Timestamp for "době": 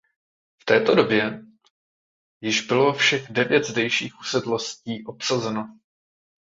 0.95-1.41